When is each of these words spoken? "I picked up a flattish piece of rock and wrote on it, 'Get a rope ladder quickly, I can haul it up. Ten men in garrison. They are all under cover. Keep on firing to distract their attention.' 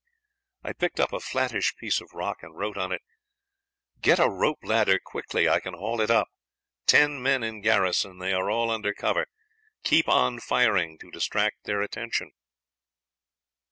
"I 0.63 0.73
picked 0.73 0.99
up 0.99 1.13
a 1.13 1.19
flattish 1.19 1.75
piece 1.75 2.01
of 2.01 2.15
rock 2.15 2.41
and 2.41 2.57
wrote 2.57 2.75
on 2.75 2.91
it, 2.91 3.03
'Get 4.01 4.17
a 4.17 4.27
rope 4.27 4.57
ladder 4.63 4.97
quickly, 4.97 5.47
I 5.47 5.59
can 5.59 5.75
haul 5.75 6.01
it 6.01 6.09
up. 6.09 6.27
Ten 6.87 7.21
men 7.21 7.43
in 7.43 7.61
garrison. 7.61 8.17
They 8.17 8.33
are 8.33 8.49
all 8.49 8.71
under 8.71 8.95
cover. 8.95 9.27
Keep 9.83 10.07
on 10.09 10.39
firing 10.39 10.97
to 11.01 11.11
distract 11.11 11.65
their 11.65 11.83
attention.' 11.83 12.31